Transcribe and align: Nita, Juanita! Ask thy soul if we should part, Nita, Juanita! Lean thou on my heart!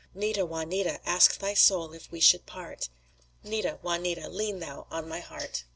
Nita, 0.15 0.45
Juanita! 0.47 0.99
Ask 1.07 1.37
thy 1.37 1.53
soul 1.53 1.93
if 1.93 2.11
we 2.11 2.19
should 2.19 2.47
part, 2.47 2.89
Nita, 3.43 3.77
Juanita! 3.83 4.29
Lean 4.29 4.57
thou 4.57 4.87
on 4.89 5.07
my 5.07 5.19
heart! 5.19 5.63